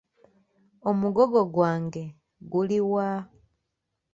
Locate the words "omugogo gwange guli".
0.89-2.79